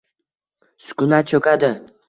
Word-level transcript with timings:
Sukunat 0.87 1.31
cho‘kadi. 1.35 1.73